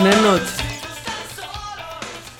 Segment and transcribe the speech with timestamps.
[0.00, 0.56] Buenas noches.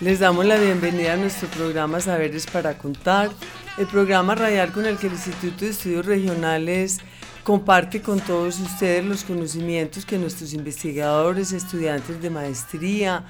[0.00, 3.28] Les damos la bienvenida a nuestro programa Saberes para Contar,
[3.76, 7.00] el programa radial con el que el Instituto de Estudios Regionales
[7.44, 13.26] comparte con todos ustedes los conocimientos que nuestros investigadores, estudiantes de maestría,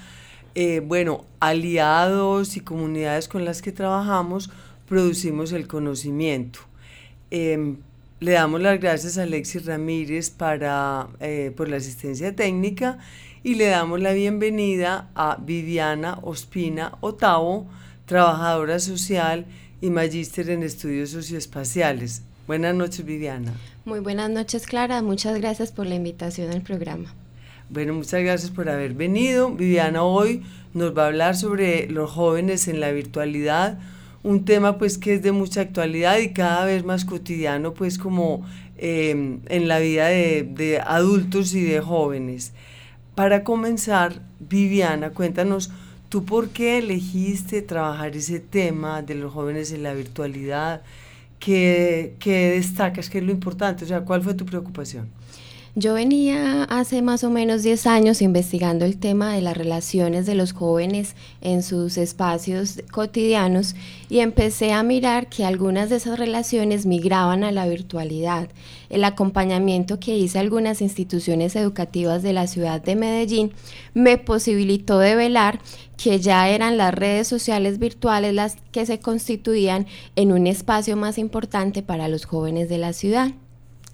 [0.55, 4.49] eh, bueno, aliados y comunidades con las que trabajamos,
[4.87, 6.61] producimos el conocimiento.
[7.33, 7.79] Em,
[8.21, 12.99] le damos las gracias a Alexis Ramírez para, eh, por la asistencia técnica
[13.43, 17.67] y le damos la bienvenida a Viviana Ospina Otavo,
[18.05, 19.47] trabajadora social
[19.81, 22.23] y magíster en estudios socioespaciales.
[22.47, 23.55] Buenas noches, Viviana.
[23.87, 25.01] Muy buenas noches, Clara.
[25.01, 27.15] Muchas gracias por la invitación al programa.
[27.71, 29.51] Bueno, muchas gracias por haber venido.
[29.51, 30.43] Viviana hoy
[30.75, 33.79] nos va a hablar sobre los jóvenes en la virtualidad,
[34.23, 38.45] un tema pues que es de mucha actualidad y cada vez más cotidiano pues como
[38.77, 42.53] eh, en la vida de, de adultos y de jóvenes.
[43.15, 45.71] Para comenzar, Viviana, cuéntanos,
[46.09, 50.83] ¿tú por qué elegiste trabajar ese tema de los jóvenes en la virtualidad?
[51.39, 53.11] ¿Qué, qué destacas?
[53.11, 53.85] ¿Qué es lo importante?
[53.85, 55.11] O sea, ¿cuál fue tu preocupación?
[55.81, 60.35] Yo venía hace más o menos 10 años investigando el tema de las relaciones de
[60.35, 63.75] los jóvenes en sus espacios cotidianos
[64.11, 68.51] y empecé a mirar que algunas de esas relaciones migraban a la virtualidad.
[68.91, 73.53] El acompañamiento que hice a algunas instituciones educativas de la ciudad de Medellín
[73.95, 75.61] me posibilitó develar
[75.97, 81.17] que ya eran las redes sociales virtuales las que se constituían en un espacio más
[81.17, 83.31] importante para los jóvenes de la ciudad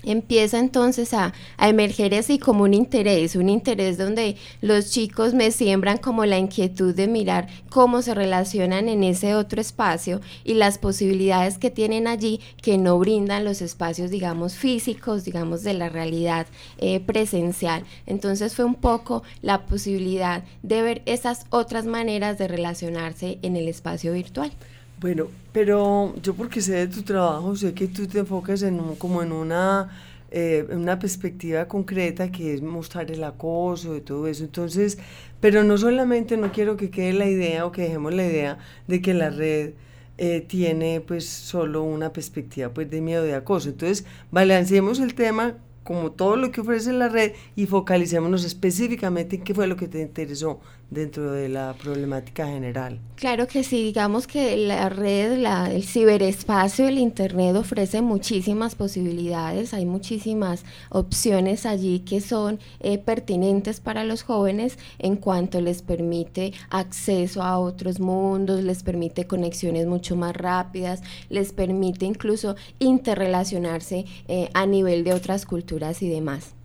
[0.06, 5.99] empieza entonces a, emerger así como un interés, un interés donde los chicos me siembran
[5.99, 11.59] como la inquietud de mirar cómo se relacionan en ese otro espacio y las posibilidades
[11.59, 16.47] que tienen allí que no brindan los espacios, digamos, físicos, digamos, de la realidad
[16.78, 17.84] eh, presencial.
[18.06, 23.69] Entonces fue un poco la posibilidad de ver esas otras maneras de relacionarse en el
[23.69, 24.53] espacio virtual.
[24.99, 29.23] Bueno, pero yo porque sé de tu trabajo, sé que tú te enfocas en como
[29.23, 29.91] en una,
[30.31, 34.45] eh, una perspectiva concreta que es mostrar el acoso y todo eso.
[34.45, 34.99] Entonces,
[35.41, 39.03] pero no solamente no quiero que quede la idea o que dejemos la idea de
[39.03, 39.75] que la red
[40.17, 43.69] eh, tiene pues solo una perspectiva pues de miedo de acoso.
[43.69, 49.44] Entonces, balanceemos el tema como todo lo que ofrece la red y focalicémonos específicamente en
[49.44, 50.58] qué fue lo que te interesó
[50.91, 53.00] dentro de la problemática general.
[53.16, 59.74] Claro que sí, digamos que la red, la, el ciberespacio, el Internet ofrece muchísimas posibilidades,
[59.74, 66.53] hay muchísimas opciones allí que son eh, pertinentes para los jóvenes en cuanto les permite
[66.70, 74.50] acceso a otros mundos, les permite conexiones mucho más rápidas, les permite incluso interrelacionarse eh,
[74.54, 76.56] a nivel de otras culturas y demás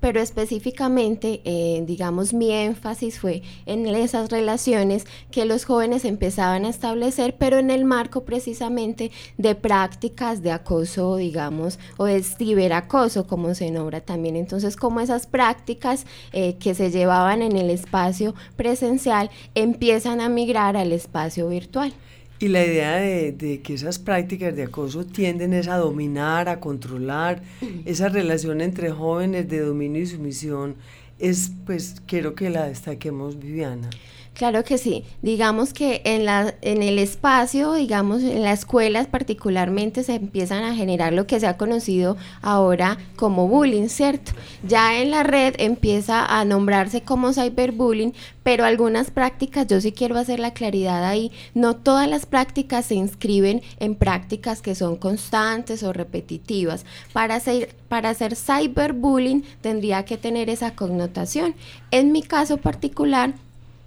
[0.00, 6.68] pero específicamente, eh, digamos, mi énfasis fue en esas relaciones que los jóvenes empezaban a
[6.68, 13.54] establecer, pero en el marco precisamente de prácticas de acoso, digamos, o de ciberacoso, como
[13.54, 14.36] se nombra también.
[14.36, 20.76] Entonces, como esas prácticas eh, que se llevaban en el espacio presencial empiezan a migrar
[20.76, 21.92] al espacio virtual.
[22.40, 27.42] Y la idea de, que esas prácticas de acoso tienden es a dominar, a controlar,
[27.84, 30.76] esa relación entre jóvenes de dominio y sumisión,
[31.18, 33.90] es pues quiero que la destaquemos Viviana.
[34.38, 35.02] Claro que sí.
[35.20, 40.76] Digamos que en, la, en el espacio, digamos, en las escuelas particularmente se empiezan a
[40.76, 44.30] generar lo que se ha conocido ahora como bullying, ¿cierto?
[44.62, 48.14] Ya en la red empieza a nombrarse como cyberbullying,
[48.44, 52.94] pero algunas prácticas, yo sí quiero hacer la claridad ahí, no todas las prácticas se
[52.94, 56.86] inscriben en prácticas que son constantes o repetitivas.
[57.12, 61.56] Para hacer, para hacer cyberbullying tendría que tener esa connotación.
[61.90, 63.34] En mi caso particular,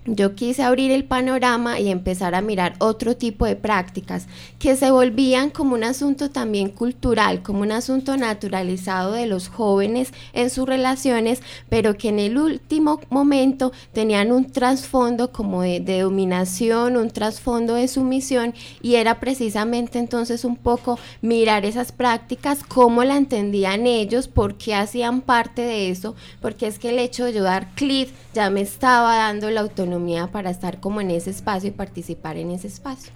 [0.06, 4.25] yo quise abrir el panorama y empezar a mirar otro tipo de prácticas
[4.57, 10.12] que se volvían como un asunto también cultural, como un asunto naturalizado de los jóvenes
[10.33, 16.98] en sus relaciones, pero que en el último momento tenían un trasfondo como de, dominación,
[16.98, 23.18] un trasfondo de sumisión y era precisamente entonces un poco mirar esas prácticas, cómo la
[23.18, 27.44] entendían ellos, por qué hacían parte de eso, porque es que el hecho de yo
[27.44, 29.91] dar clic ya me estaba dando la autonomía
[30.32, 33.12] para estar como en ese espacio y participar en ese espacio.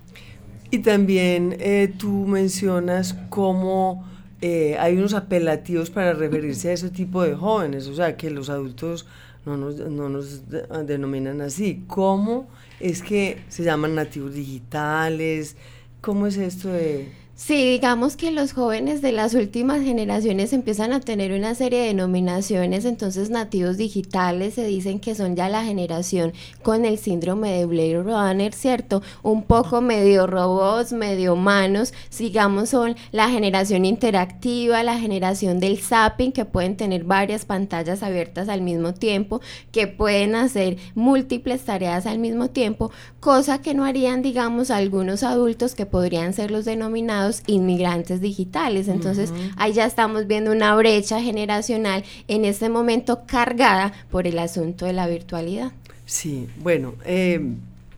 [0.71, 4.05] Y también eh, tú mencionas cómo
[4.41, 8.49] eh, hay unos apelativos para referirse a ese tipo de jóvenes, o sea, que los
[8.49, 9.05] adultos
[9.45, 10.41] no nos, no nos
[10.85, 11.83] denominan así.
[11.87, 12.47] ¿Cómo
[12.79, 15.55] es que se llaman nativos digitales?
[16.01, 17.24] ¿Cómo es esto de...?
[17.37, 21.87] Sí, digamos que los jóvenes de las últimas generaciones empiezan a tener una serie de
[21.87, 26.31] denominaciones, entonces nativos digitales se dicen que son ya la generación
[26.63, 29.01] con el síndrome de Blade Runner, ¿cierto?
[29.21, 36.31] Un poco medio robots, medio humanos, digamos son la generación interactiva, la generación del zapping,
[36.31, 39.41] que pueden tener varias pantallas abiertas al mismo tiempo,
[39.73, 45.75] que pueden hacer múltiples tareas al mismo tiempo, cosa que no harían, digamos, algunos adultos
[45.75, 48.87] que podrían ser los denominados inmigrantes digitales.
[48.87, 54.85] Entonces, ahí ya estamos viendo una brecha generacional en este momento cargada por el asunto
[54.85, 55.71] de la virtualidad.
[56.05, 57.39] Sí, bueno, eh,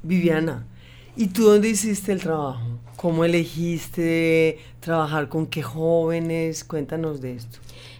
[0.03, 0.65] Viviana,
[1.15, 2.79] ¿y tú dónde hiciste el trabajo?
[2.95, 6.63] ¿Cómo elegiste trabajar con qué jóvenes?
[6.63, 7.59] Cuéntanos de esto.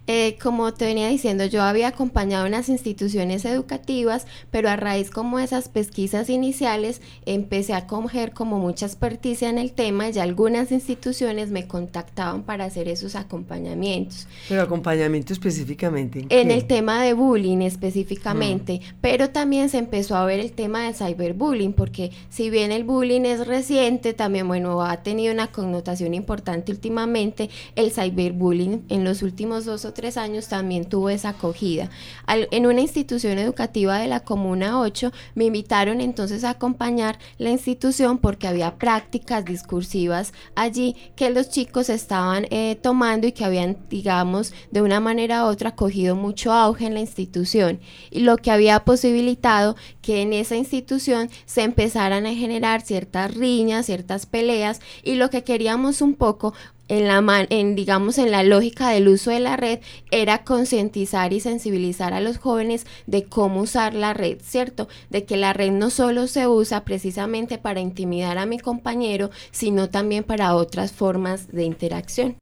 [0.09, 5.37] Eh, como te venía diciendo, yo había acompañado unas instituciones educativas, pero a raíz como
[5.37, 11.51] esas pesquisas iniciales empecé a coger como mucha experticia en el tema y algunas instituciones
[11.51, 14.27] me contactaban para hacer esos acompañamientos.
[14.47, 16.25] Pero acompañamiento específicamente.
[16.29, 18.95] En, el tema de bullying específicamente, mm.
[19.01, 23.25] pero también se empezó a ver el tema del cyberbullying, porque si bien el bullying
[23.25, 29.65] es reciente, también bueno, ha tenido una connotación importante últimamente, el cyberbullying en los últimos
[29.65, 31.89] dos o tres años también tuvo esa acogida.
[32.27, 38.19] en una institución educativa de la Comuna 8 me invitaron entonces a acompañar la institución
[38.19, 44.53] porque había prácticas discursivas allí que los chicos estaban eh, tomando y que habían, digamos,
[44.69, 47.79] de una manera u otra cogido mucho auge en la institución
[48.11, 53.87] y lo que había posibilitado que en esa institución se empezaran a generar ciertas riñas,
[53.87, 56.53] ciertas peleas y lo que queríamos un poco
[56.87, 59.79] en la en digamos en la lógica del uso de la red
[60.11, 64.87] era concientizar y sensibilizar a los jóvenes de cómo usar la red, ¿cierto?
[65.09, 69.89] De que la red no solo se usa precisamente para intimidar a mi compañero, sino
[69.89, 72.37] también para otras formas de interacción.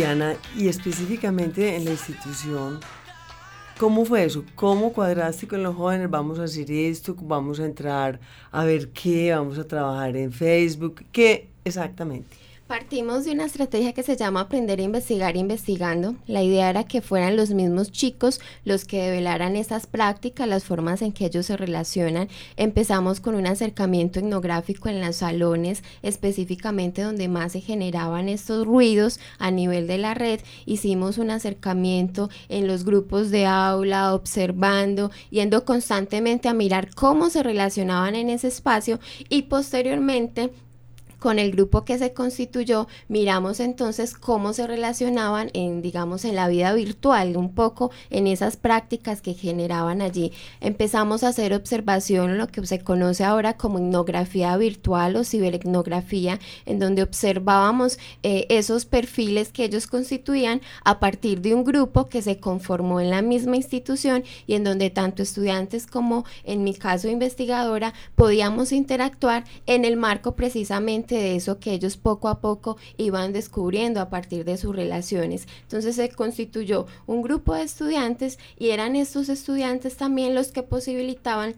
[0.00, 2.80] Viviana, y específicamente en la institución,
[3.78, 4.46] ¿cómo fue eso?
[4.54, 6.08] ¿Cómo cuadraste con los jóvenes?
[6.08, 8.18] Vamos a hacer esto, vamos a entrar
[8.50, 12.34] a ver qué, vamos a trabajar en Facebook, ¿qué exactamente?
[12.70, 16.14] Partimos de una estrategia que se llama aprender a investigar investigando.
[16.28, 21.02] La idea era que fueran los mismos chicos los que develaran esas prácticas, las formas
[21.02, 22.28] en que ellos se relacionan.
[22.56, 29.18] Empezamos con un acercamiento etnográfico en los salones, específicamente donde más se generaban estos ruidos
[29.40, 30.38] a nivel de la red.
[30.64, 37.42] Hicimos un acercamiento en los grupos de aula, observando, yendo constantemente a mirar cómo se
[37.42, 40.52] relacionaban en ese espacio y posteriormente
[41.20, 46.48] con el grupo que se constituyó, miramos entonces cómo se relacionaban en, digamos, en la
[46.48, 50.32] vida virtual, un poco en esas prácticas que generaban allí.
[50.60, 56.78] Empezamos a hacer observación, lo que se conoce ahora como etnografía virtual o ciberetnografía, en
[56.78, 62.40] donde observábamos eh, esos perfiles que ellos constituían a partir de un grupo que se
[62.40, 67.92] conformó en la misma institución y en donde tanto estudiantes como en mi caso investigadora
[68.14, 74.00] podíamos interactuar en el marco precisamente de eso que ellos poco a poco iban descubriendo
[74.00, 75.46] a partir de sus relaciones.
[75.62, 81.54] Entonces se constituyó un grupo de estudiantes y eran estos estudiantes también los que posibilitaban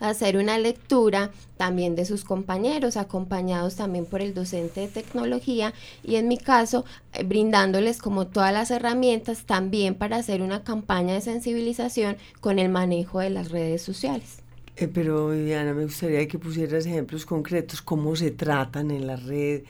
[0.00, 6.16] hacer una lectura también de sus compañeros, acompañados también por el docente de tecnología y
[6.16, 11.20] en mi caso eh, brindándoles como todas las herramientas también para hacer una campaña de
[11.20, 14.38] sensibilización con el manejo de las redes sociales.
[14.76, 19.62] Eh, pero Viviana, me gustaría que pusieras ejemplos concretos, cómo se tratan en la red,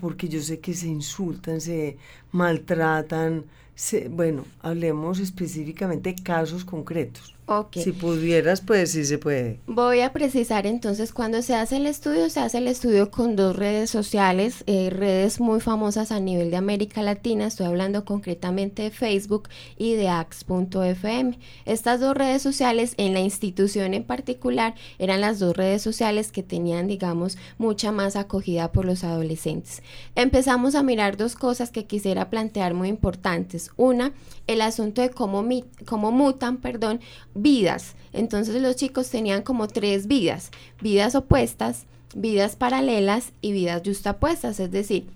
[0.00, 1.96] porque yo sé que se insultan, se
[2.32, 7.34] maltratan, se, bueno, hablemos específicamente de casos concretos.
[7.74, 9.60] Si pudieras, pues sí se puede.
[9.66, 13.56] Voy a precisar entonces, cuando se hace el estudio, se hace el estudio con dos
[13.56, 18.90] redes sociales, eh, redes muy famosas a nivel de América Latina, estoy hablando concretamente de
[18.90, 21.38] Facebook y de Ax.fm.
[21.64, 26.42] Estas dos redes sociales en la institución en particular eran las dos redes sociales que
[26.42, 29.82] tenían, digamos, mucha más acogida por los adolescentes.
[30.14, 33.70] Empezamos a mirar dos cosas que quisiera plantear muy importantes.
[33.76, 34.12] Una,
[34.46, 35.44] el asunto de cómo,
[35.86, 37.00] cómo mutan, perdón,
[37.42, 37.94] vidas.
[38.12, 41.84] Entonces los chicos tenían como tres vidas, vidas opuestas,
[42.14, 45.06] vidas paralelas y vidas justapuestas, es decir,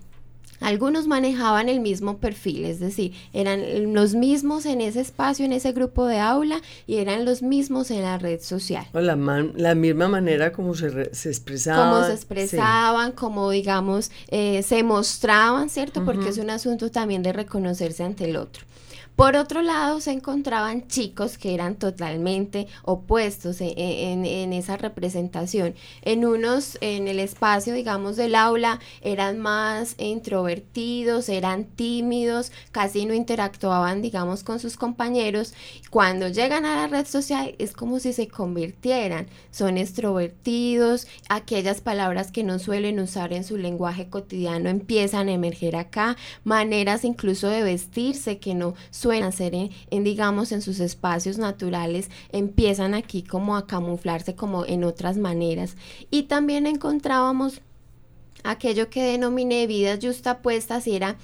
[0.59, 5.71] algunos manejaban el mismo perfil, es decir, eran los mismos en ese espacio, en ese
[5.71, 8.87] grupo de aula y eran los mismos en la red social.
[8.93, 11.91] O la, la misma manera como se, se expresaban.
[11.91, 16.03] Como se expresaban, como digamos, eh, se mostraban, ¿cierto?
[16.03, 18.65] Porque es un asunto también de reconocerse ante el otro.
[19.17, 25.73] Por otro lado, se encontraban chicos que eran totalmente opuestos e, e, en, esa representación.
[26.03, 33.15] En unos, en el espacio, digamos, del aula, eran más introvertidos, eran tímidos, casi no
[33.15, 35.55] interactuaban, digamos, con sus compañeros.
[35.89, 39.25] Cuando llegan a la red social, es como si se convirtieran.
[39.49, 45.75] Son extrovertidos, aquellas palabras que no suelen usar en su lenguaje cotidiano empiezan a emerger
[45.75, 51.37] acá, maneras incluso de vestirse que no suelen suelen hacer en, digamos, en sus espacios
[51.37, 55.77] naturales, empiezan aquí como a camuflarse como en otras maneras.
[56.11, 57.61] Y también encontrábamos
[58.43, 61.15] aquello que denominé vidas justapuestas y era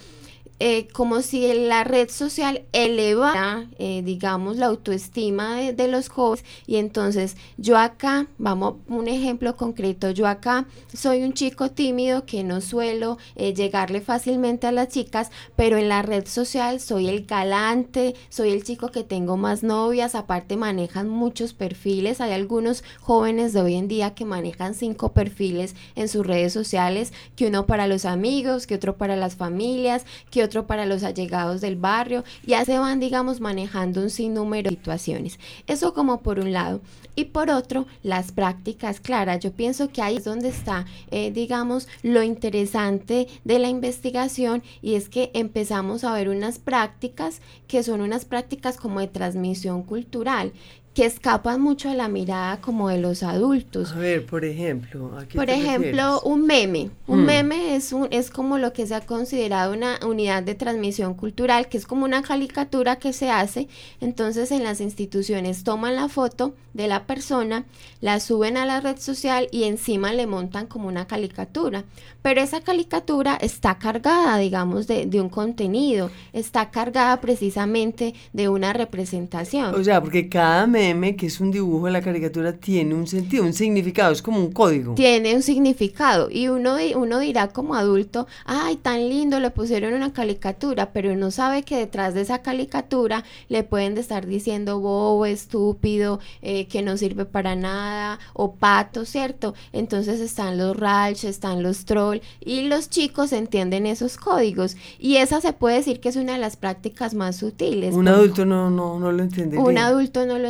[0.59, 6.45] eh, como si la red social elevara, eh, digamos, la autoestima de, los jóvenes.
[6.67, 12.43] Y entonces yo acá, vamos, un ejemplo concreto, yo acá soy un chico tímido que
[12.43, 17.25] no suelo eh, llegarle fácilmente a las chicas, pero en la red social soy el
[17.25, 23.53] galante, soy el chico que tengo más novias, aparte manejan muchos perfiles, hay algunos jóvenes
[23.53, 27.87] de hoy en día que manejan cinco perfiles en sus redes sociales, que uno para
[27.87, 32.63] los amigos, que otro para las familias, que otro para los allegados del barrio, ya
[32.65, 35.39] se van, digamos, manejando un sinnúmero de situaciones.
[35.67, 36.81] Eso como por un lado.
[37.15, 39.39] Y por otro, las prácticas claras.
[39.39, 44.95] Yo pienso que ahí es donde está, eh, digamos, lo interesante de la investigación y
[44.95, 50.53] es que empezamos a ver unas prácticas que son unas prácticas como de transmisión cultural,
[50.93, 53.93] que escapan mucho de la mirada como de los adultos.
[53.93, 56.91] A ver, por ejemplo, por ejemplo, un meme.
[57.07, 57.25] Un hmm.
[57.25, 61.67] meme es un es como lo que se ha considerado una unidad de transmisión cultural,
[61.67, 63.67] que es como una caricatura que se hace.
[64.01, 67.65] Entonces, en las instituciones toman la foto de la persona,
[68.01, 71.85] la suben a la red social y encima le montan como una caricatura.
[72.21, 78.73] Pero esa caricatura está cargada, digamos, de, de un contenido, está cargada precisamente de una
[78.73, 79.73] representación.
[79.73, 83.43] O sea, porque cada meme que es un dibujo de la caricatura, tiene un sentido,
[83.43, 84.95] un significado, es como un código.
[84.95, 90.11] Tiene un significado y uno, uno dirá como adulto, ay, tan lindo, le pusieron una
[90.11, 96.19] caricatura, pero uno sabe que detrás de esa caricatura le pueden estar diciendo bobo, estúpido,
[96.41, 99.53] eh, que no sirve para nada, o pato, ¿cierto?
[99.71, 105.39] Entonces están los ralch, están los troll y los chicos entienden esos códigos y esa
[105.39, 107.93] se puede decir que es una de las prácticas más sutiles.
[107.93, 109.57] Un adulto no, no, no lo entiende.
[109.57, 110.49] Un adulto no lo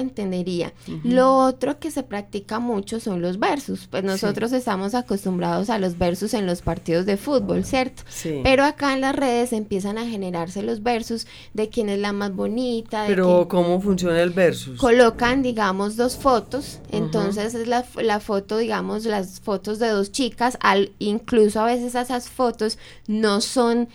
[1.03, 3.87] lo otro que se practica mucho son los versos.
[3.89, 8.03] Pues nosotros estamos acostumbrados a los versos en los partidos de fútbol, ¿cierto?
[8.43, 12.33] Pero acá en las redes empiezan a generarse los versos de quién es la más
[12.33, 13.05] bonita.
[13.07, 14.79] Pero ¿cómo funciona el versus?
[14.79, 16.79] Colocan, digamos, dos fotos.
[16.91, 20.57] Entonces es la, la, foto, digamos, las fotos de dos chicas.
[20.61, 22.77] Al, incluso a veces esas fotos
[23.07, 23.89] no son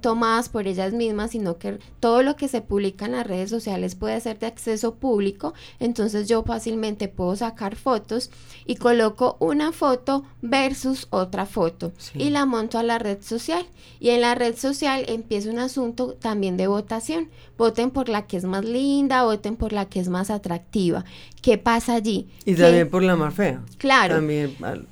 [0.00, 3.94] tomadas por ellas mismas, sino que todo lo que se publica en las redes sociales
[3.94, 8.30] puede ser de acceso público entonces yo fácilmente puedo sacar fotos
[8.66, 13.66] y coloco una foto versus otra foto y la monto a la red social.
[14.00, 17.30] Y en la red social empieza un asunto también de votación.
[17.56, 21.04] Voten por la que es más linda, voten por la que es más atractiva.
[21.42, 22.28] ¿Qué pasa allí?
[22.44, 23.62] Y también por la más fea.
[23.78, 24.24] Claro.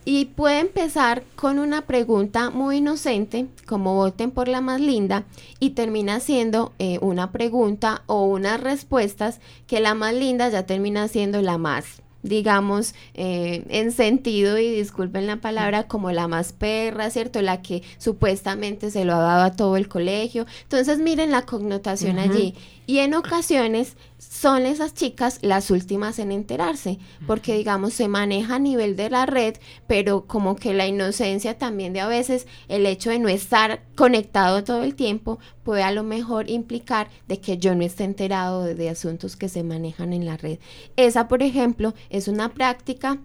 [0.04, 5.22] Y puede empezar con una pregunta muy inocente, como voten por la más linda,
[5.60, 11.06] y termina siendo eh, una pregunta o unas respuestas que la más linda ya termina
[11.06, 17.10] siendo la más digamos, eh, en sentido, y disculpen la palabra, como la más perra,
[17.10, 17.40] ¿cierto?
[17.42, 20.46] La que supuestamente se lo ha dado a todo el colegio.
[20.64, 22.54] Entonces, miren la connotación allí.
[22.90, 28.58] Y en ocasiones son esas chicas las últimas en enterarse, porque digamos se maneja a
[28.58, 33.10] nivel de la red, pero como que la inocencia también de a veces el hecho
[33.10, 37.76] de no estar conectado todo el tiempo puede a lo mejor implicar de que yo
[37.76, 40.58] no esté enterado de, de asuntos que se manejan en la red.
[40.96, 43.20] Esa, por ejemplo, es una práctica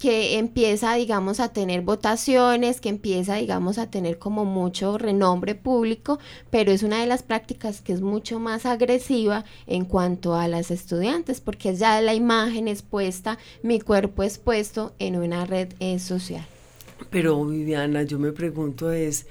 [0.00, 6.18] que empieza, digamos, a tener votaciones, que empieza, digamos, a tener como mucho renombre público,
[6.48, 10.70] pero es una de las prácticas que es mucho más agresiva en cuanto a las
[10.70, 16.46] estudiantes, porque ya la imagen expuesta, mi cuerpo expuesto en una red social.
[17.10, 19.26] Pero Viviana, yo me pregunto es,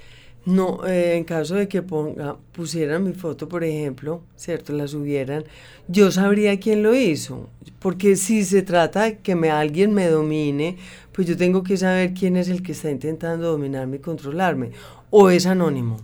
[0.46, 4.72] no, eh, en caso de que ponga, pusieran mi foto, por ejemplo, ¿cierto?
[4.72, 5.44] La subieran,
[5.88, 7.50] yo sabría quién lo hizo.
[7.80, 10.76] Porque si se trata de que alguien me domine,
[11.12, 14.70] pues yo tengo que saber quién es el que está intentando dominarme y controlarme.
[15.10, 15.96] O es anónimo.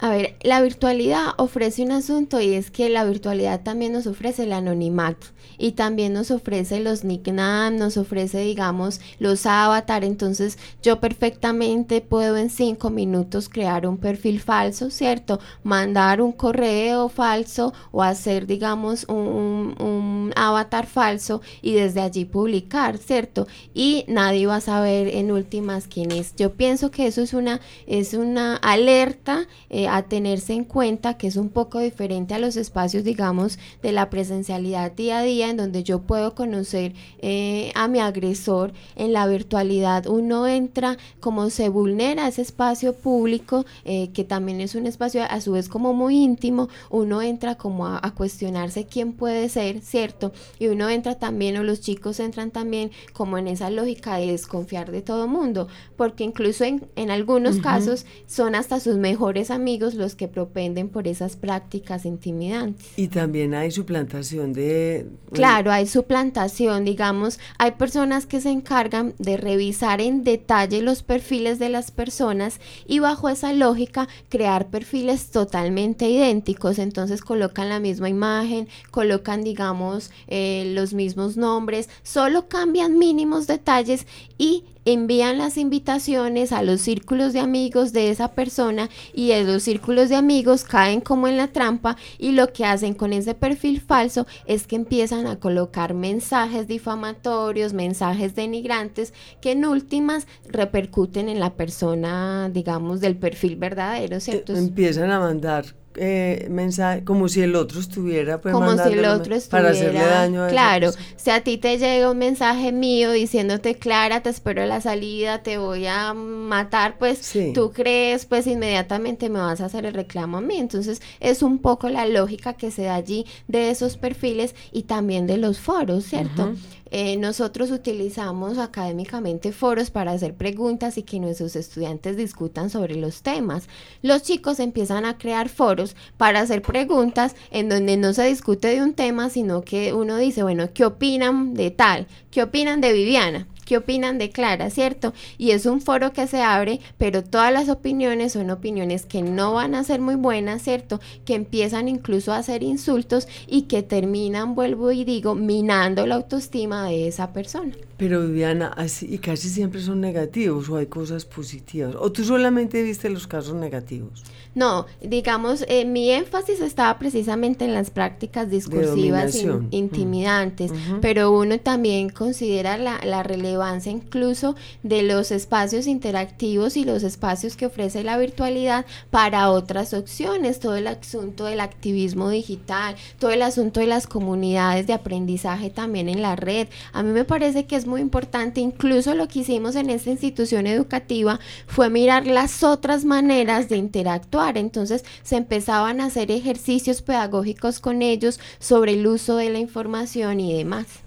[0.00, 4.42] A ver, la virtualidad ofrece un asunto y es que la virtualidad también nos ofrece
[4.42, 10.04] el anonimato y también nos ofrece los nicknames, nos ofrece, digamos, los avatar.
[10.04, 15.38] Entonces, yo perfectamente puedo en cinco minutos crear un perfil falso, ¿cierto?
[15.62, 23.46] Mandar un correo falso o hacer, digamos, un, avatar falso y desde allí publicar, ¿cierto?
[23.72, 26.34] Y nadie va a saber en últimas quién es.
[26.36, 29.46] Yo pienso que eso es una, es una alerta.
[29.70, 33.92] Eh, a tenerse en cuenta que es un poco diferente a los espacios, digamos, de
[33.92, 39.12] la presencialidad día a día, en donde yo puedo conocer eh, a mi agresor en
[39.12, 40.06] la virtualidad.
[40.06, 45.40] Uno entra como se vulnera ese espacio público, eh, que también es un espacio a
[45.40, 50.32] su vez como muy íntimo, uno entra como a, cuestionarse quién puede ser, ¿cierto?
[50.58, 54.92] Y uno entra también, o los chicos entran también como en esa lógica de desconfiar
[54.92, 60.14] de todo mundo, porque incluso en, en algunos casos son hasta sus mejores amigos los
[60.14, 62.86] que propenden por esas prácticas intimidantes.
[62.96, 65.06] Y también hay suplantación de...
[65.32, 71.58] Claro, hay suplantación, digamos, hay personas que se encargan de revisar en detalle los perfiles
[71.58, 78.08] de las personas y bajo esa lógica crear perfiles totalmente idénticos, entonces colocan la misma
[78.08, 84.06] imagen, colocan, digamos, eh, los mismos nombres, solo cambian mínimos detalles
[84.38, 90.08] y envían las invitaciones a los círculos de amigos de esa persona y esos círculos
[90.08, 94.26] de amigos caen como en la trampa y lo que hacen con ese perfil falso
[94.46, 101.54] es que empiezan a colocar mensajes difamatorios, mensajes denigrantes que en últimas repercuten en la
[101.54, 104.54] persona, digamos, del perfil verdadero, ¿cierto?
[104.54, 105.64] Eh, empiezan a mandar
[105.96, 110.00] eh, mensaje como si el otro estuviera pues, como si el otro estuviera para hacerle
[110.00, 114.64] daño a claro si a ti te llega un mensaje mío diciéndote Clara te espero
[114.66, 119.86] la salida te voy a matar pues tú crees pues inmediatamente me vas a hacer
[119.86, 120.58] el reclamo a mí.
[120.58, 125.26] Entonces es un poco la lógica que se da allí de esos perfiles y también
[125.26, 126.54] de los foros cierto
[126.90, 133.22] eh, nosotros utilizamos académicamente foros para hacer preguntas y que nuestros estudiantes discutan sobre los
[133.22, 133.68] temas.
[134.02, 138.82] Los chicos empiezan a crear foros para hacer preguntas en donde no se discute de
[138.82, 142.06] un tema, sino que uno dice, bueno, ¿qué opinan de tal?
[142.30, 143.48] ¿Qué opinan de Viviana?
[143.64, 145.12] Qué opinan de Clara, ¿cierto?
[145.38, 149.54] Y es un foro que se abre, pero todas las opiniones son opiniones que no
[149.54, 151.00] van a ser muy buenas, ¿cierto?
[151.24, 156.88] Que empiezan incluso a hacer insultos y que terminan, vuelvo y digo, minando la autoestima
[156.88, 157.74] de esa persona.
[157.96, 161.94] Pero Viviana, así, y casi siempre son negativos o hay cosas positivas.
[161.98, 164.24] ¿O tú solamente viste los casos negativos?
[164.54, 169.36] No, digamos, eh, mi énfasis estaba precisamente en las prácticas discursivas
[169.70, 173.53] intimidantes, pero uno también considera la, la, relevancia
[173.90, 180.60] incluso de los espacios interactivos y los espacios que ofrece la virtualidad para otras opciones,
[180.60, 186.08] todo el asunto del activismo digital, todo el asunto de las comunidades de aprendizaje también
[186.08, 186.68] en la red.
[186.92, 190.66] A mí me parece que es muy importante, incluso lo que hicimos en esta institución
[190.66, 194.58] educativa fue mirar las otras maneras de interactuar.
[194.58, 200.40] Entonces se empezaban a hacer ejercicios pedagógicos con ellos sobre el uso de la información
[200.40, 201.03] y demás.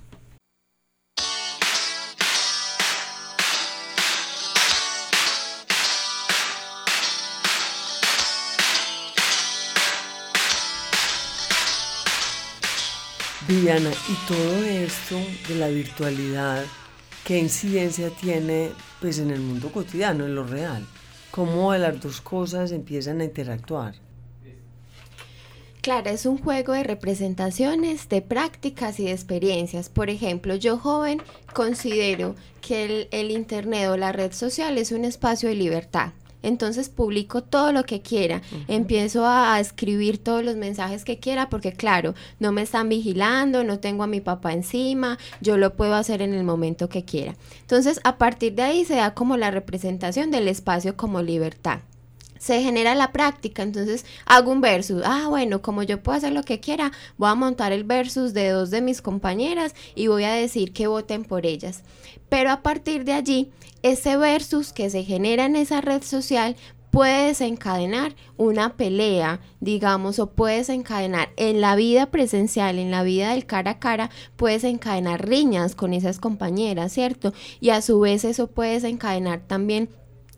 [13.48, 15.16] Viviana, y todo esto
[15.48, 16.66] de la virtualidad,
[17.24, 20.86] ¿qué incidencia tiene pues en el mundo cotidiano, en lo real?
[21.32, 23.96] ¿Cómo las dos cosas empiezan a interactuar?
[25.82, 29.88] Claro, es un juego de representaciones, de prácticas y de experiencias.
[29.88, 31.22] Por ejemplo, yo joven
[31.54, 36.12] considero que el, Internet o la red social es un espacio de libertad.
[36.44, 41.74] Entonces publico todo lo que quiera, empiezo a, escribir todos los mensajes que quiera porque
[41.74, 46.22] claro, no me están vigilando, no tengo a mi papá encima, yo lo puedo hacer
[46.22, 47.36] en el momento que quiera.
[47.62, 51.80] Entonces a partir de ahí se da como la representación del espacio como libertad
[52.40, 56.44] se genera la práctica, entonces hago un versus, ah bueno, como yo puedo hacer lo
[56.44, 60.34] que quiera, voy a montar el versus de dos de mis compañeras y voy a
[60.34, 61.84] decir que voten por ellas.
[62.30, 63.52] Pero a partir de allí,
[63.84, 66.56] ese versus que se genera en esa red social
[66.92, 73.32] puede desencadenar una pelea, digamos, o puede desencadenar en la vida presencial, en la vida
[73.32, 77.34] del cara a cara, puede desencadenar riñas con esas compañeras, ¿cierto?
[77.60, 79.90] Y a su vez eso puede desencadenar también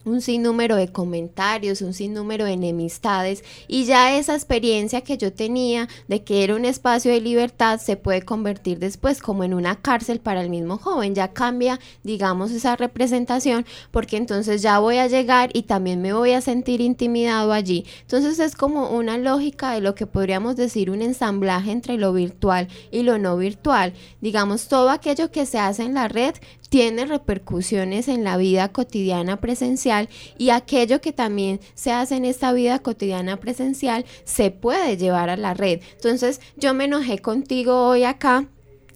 [0.06, 5.88] un sinnúmero de comentarios, un sinnúmero de enemistades y ya esa experiencia que yo tenía
[6.08, 10.20] de que era un espacio de libertad se puede convertir después como en una cárcel
[10.20, 15.50] para el mismo joven, ya cambia digamos esa representación porque entonces ya voy a llegar
[15.54, 17.86] y también me voy a sentir intimidado allí.
[18.02, 22.68] Entonces es como una lógica de lo que podríamos decir un ensamblaje entre lo virtual
[22.92, 23.94] y lo no virtual.
[24.22, 26.36] Digamos todo aquello que se hace en la red
[26.70, 32.54] tiene repercusiones en la vida cotidiana presencial y aquello que también se hace en esta
[32.54, 35.82] vida cotidiana presencial se puede llevar a la red.
[35.96, 38.48] Entonces yo me enojé contigo hoy acá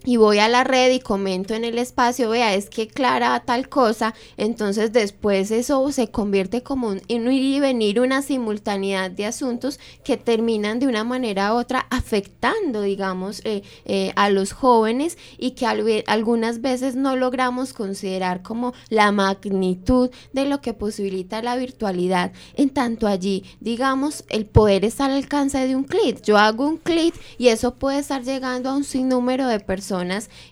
[0.05, 3.69] y voy a la red y comento en el espacio, vea, es que Clara tal
[3.69, 9.25] cosa, entonces después eso se convierte como un, en ir y venir, una simultaneidad de
[9.25, 15.17] asuntos que terminan de una manera u otra afectando, digamos, eh, eh, a los jóvenes
[15.37, 21.55] y que algunas veces no logramos considerar como la magnitud de lo que posibilita la
[21.55, 22.33] virtualidad.
[22.55, 26.21] En tanto allí, digamos, el poder está al alcance de un clic.
[26.23, 29.92] Yo hago un clic y eso puede estar llegando a un sinnúmero de personas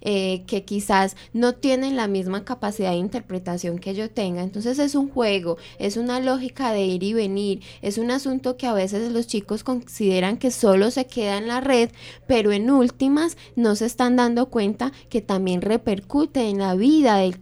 [0.01, 4.43] eh, que quizás no tienen la misma capacidad de interpretación que yo tenga.
[4.43, 8.67] Entonces es un juego, es una lógica de ir y venir, es un asunto que
[8.67, 11.89] a veces los chicos consideran que solo se queda en la red,
[12.27, 17.39] pero en últimas no se están dando cuenta que también repercute en la vida del,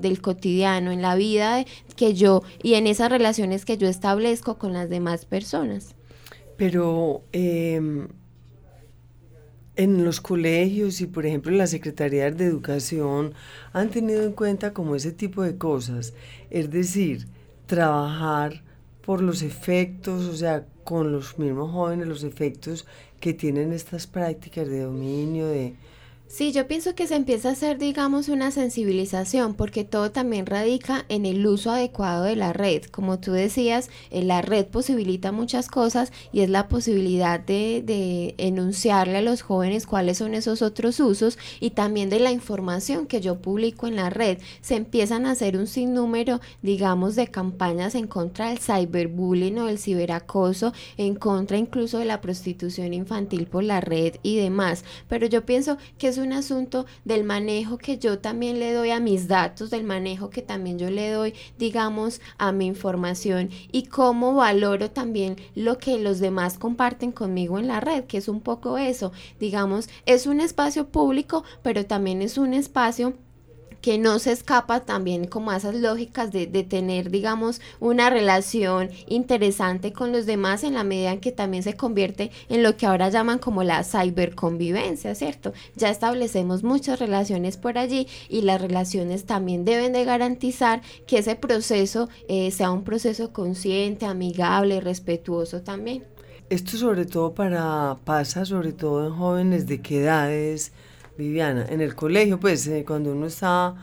[0.00, 1.64] del cotidiano, en la vida
[1.96, 5.94] que yo y en esas relaciones que yo establezco con las demás personas.
[6.56, 7.80] Pero eh,
[9.76, 13.34] en los colegios y por ejemplo en las secretarías de educación
[13.72, 16.12] han tenido en cuenta como ese tipo de cosas,
[16.50, 17.26] es decir,
[17.66, 18.62] trabajar
[19.04, 22.86] por los efectos, o sea, con los mismos jóvenes, los efectos
[23.20, 25.74] que tienen estas prácticas de dominio, de,
[26.32, 31.04] Sí, yo pienso que se empieza a hacer, digamos, una sensibilización, porque todo también radica
[31.08, 32.84] en el uso adecuado de la red.
[32.84, 39.18] Como tú decías, eh, la red posibilita muchas cosas y es la posibilidad de, enunciarle
[39.18, 43.40] a los jóvenes cuáles son esos otros usos y también de la información que yo
[43.40, 44.38] publico en la red.
[44.60, 49.80] Se empiezan a hacer un sinnúmero, digamos, de campañas en contra del cyberbullying o del
[49.80, 54.84] ciberacoso, en contra incluso de la prostitución infantil por la red y demás.
[55.08, 59.00] Pero yo pienso que es un asunto del manejo que yo también le doy a
[59.00, 64.34] mis datos, del manejo que también yo le doy, digamos, a mi información y cómo
[64.34, 68.78] valoro también lo que los demás comparten conmigo en la red, que es un poco
[68.78, 73.14] eso, digamos, es un espacio público, pero también es un espacio
[73.80, 78.90] que no se escapa también como a esas lógicas de, de, tener, digamos, una relación
[79.06, 82.86] interesante con los demás en la medida en que también se convierte en lo que
[82.86, 85.52] ahora llaman como la cyberconvivencia, ¿cierto?
[85.76, 91.36] Ya establecemos muchas relaciones por allí y las relaciones también deben de garantizar que ese
[91.36, 96.04] proceso eh, sea un proceso consciente, amigable, respetuoso también.
[96.48, 100.72] Esto sobre todo para, pasa sobre todo en jóvenes de qué edades,
[101.20, 103.74] Viviana, en el colegio, pues eh, cuando uno está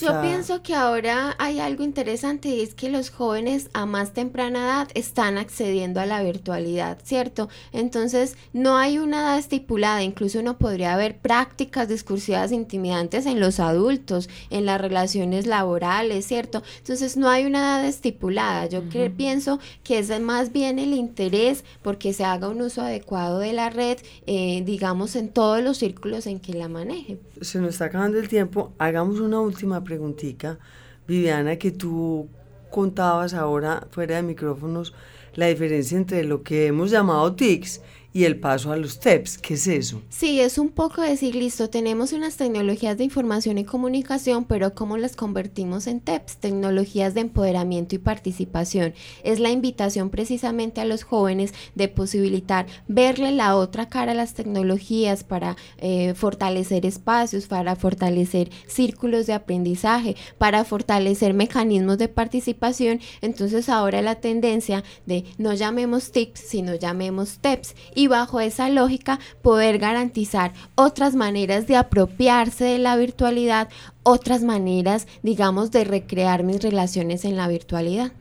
[0.00, 4.64] yo pienso que ahora hay algo interesante y es que los jóvenes a más temprana
[4.64, 7.48] edad están accediendo a la virtualidad, ¿cierto?
[7.72, 13.60] Entonces no hay una edad estipulada, incluso uno podría ver prácticas discursivas intimidantes en los
[13.60, 16.62] adultos, en las relaciones laborales, ¿cierto?
[16.78, 18.82] Entonces no hay una edad estipulada, yo
[19.16, 23.70] pienso que es más bien el interés porque se haga un uso adecuado de la
[23.70, 27.18] red, eh, digamos, en todos los círculos en que la maneje.
[27.40, 30.58] Se nos está acabando el tiempo, hagamos una última preguntita,
[31.06, 32.28] Viviana, que tú
[32.70, 34.94] contabas ahora fuera de micrófonos
[35.34, 37.80] la diferencia entre lo que hemos llamado TICs
[38.14, 39.38] y el paso a los TEPS.
[39.38, 40.00] ¿Qué es eso?
[40.08, 44.96] Sí, es un poco decir, listo, tenemos unas tecnologías de información y comunicación, pero ¿cómo
[44.96, 46.36] las convertimos en TEPS?
[46.36, 48.94] Tecnologías de empoderamiento y participación.
[49.24, 54.34] Es la invitación precisamente a los jóvenes de posibilitar verle la otra cara a las
[54.34, 63.00] tecnologías para eh, fortalecer espacios, para fortalecer círculos de aprendizaje, para fortalecer mecanismos de participación.
[63.22, 67.74] Entonces ahora la tendencia de no llamemos TIPS, sino llamemos TEPS.
[68.04, 73.68] Y bajo esa lógica poder garantizar otras maneras de apropiarse de la virtualidad,
[74.02, 78.12] otras maneras, digamos, de recrear mis relaciones en la virtualidad.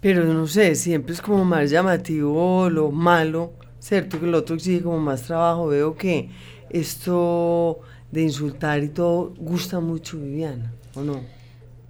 [0.00, 4.18] Pero no sé, siempre es como más llamativo lo malo, ¿cierto?
[4.18, 5.66] Que el otro exige como más trabajo.
[5.66, 6.30] Veo que
[6.70, 11.20] esto de insultar y todo gusta mucho, Viviana, ¿o no?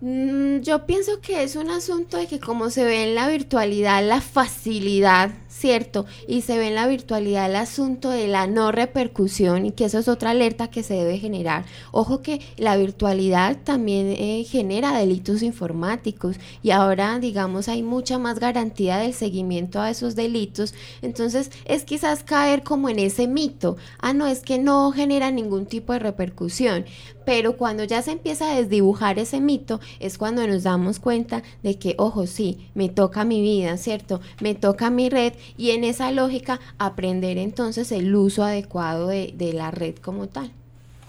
[0.00, 4.04] Mm, yo pienso que es un asunto de que como se ve en la virtualidad
[4.04, 5.30] la facilidad,
[5.62, 6.06] ¿cierto?
[6.26, 10.00] Y se ve en la virtualidad el asunto de la no repercusión y que eso
[10.00, 11.64] es otra alerta que se debe generar.
[11.92, 18.40] Ojo que la virtualidad también eh, genera delitos informáticos y ahora digamos hay mucha más
[18.40, 20.74] garantía del seguimiento a esos delitos.
[21.00, 23.76] Entonces es quizás caer como en ese mito.
[24.00, 26.86] Ah, no, es que no genera ningún tipo de repercusión.
[27.24, 31.78] Pero cuando ya se empieza a desdibujar ese mito, es cuando nos damos cuenta de
[31.78, 34.20] que, ojo, sí, me toca mi vida, ¿cierto?
[34.40, 39.70] Me toca mi red y en esa lógica aprender entonces el uso adecuado de, la
[39.70, 40.50] red como tal.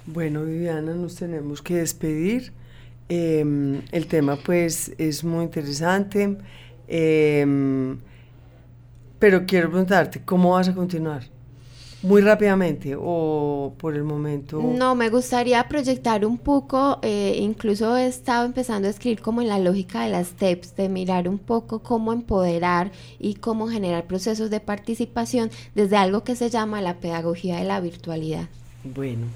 [0.06, 2.51] Bueno, Viviana, nos tenemos que despedir.
[3.10, 6.38] Em, el tema pues es muy interesante,
[6.88, 7.97] em,
[9.19, 11.32] pero quiero preguntarte, ¿cómo vas a continuar?
[12.03, 14.61] Muy rápidamente o por el momento?
[14.61, 19.47] No, me gustaría proyectar un poco, eh, incluso he estado empezando a escribir como en
[19.47, 24.49] la lógica de las steps, de mirar un poco cómo empoderar y cómo generar procesos
[24.49, 28.49] de participación desde algo que se llama la pedagogía de la virtualidad.
[28.83, 29.27] Bueno.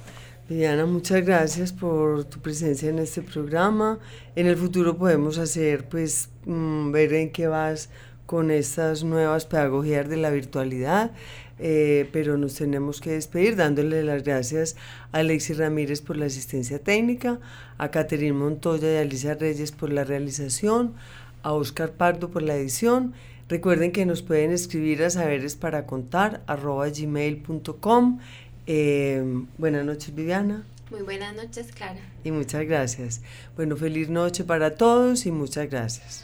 [0.50, 4.00] Viviana, muchas gracias por tu presencia en este programa.
[4.34, 7.90] En el futuro podemos hacer, pues, mm, ver en qué vas
[8.28, 11.12] con estas nuevas pedagogías de la virtualidad.
[11.60, 14.76] Eh, pero nos tenemos que despedir dándole las gracias
[15.12, 17.40] a Alexis Ramírez por la asistencia técnica,
[17.80, 20.94] a Caterín Montoya y a Alicia Reyes por la realización,
[21.42, 23.14] a Oscar Pardo por la edición.
[23.50, 28.20] Recuerden que nos pueden escribir a saberes para contar gmail.com.
[28.68, 29.24] Eh,
[29.58, 30.64] buenas noches, Viviana.
[30.92, 32.00] Muy buenas noches, Clara.
[32.24, 33.22] Y muchas gracias.
[33.56, 36.24] Bueno, feliz noche para todos y muchas gracias.